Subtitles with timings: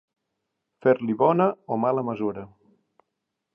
[0.85, 2.49] Fer-li bona o mala mesura.